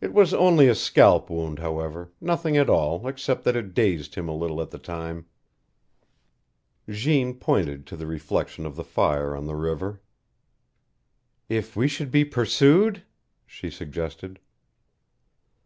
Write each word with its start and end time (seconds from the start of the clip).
"It 0.00 0.14
was 0.14 0.32
only 0.32 0.66
a 0.68 0.74
scalp 0.74 1.28
wound, 1.28 1.58
however 1.58 2.10
nothing 2.22 2.56
at 2.56 2.70
all, 2.70 3.06
except 3.06 3.44
that 3.44 3.54
it 3.54 3.74
dazed 3.74 4.14
him 4.14 4.26
a 4.26 4.34
little 4.34 4.62
at 4.62 4.70
the 4.70 4.78
time." 4.78 5.26
Jeanne 6.88 7.34
pointed 7.34 7.86
to 7.88 7.94
the 7.98 8.06
reflection 8.06 8.64
of 8.64 8.76
the 8.76 8.82
fire 8.82 9.36
on 9.36 9.44
the 9.44 9.54
river. 9.56 10.00
"If 11.50 11.76
we 11.76 11.86
should 11.86 12.10
be 12.10 12.24
pursued?" 12.24 13.02
she 13.46 13.68
suggested. 13.68 14.40